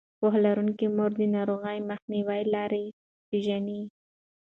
[0.19, 2.85] پوهه لرونکې مور د ناروغۍ مخنیوي لارې
[3.29, 3.81] پېژني.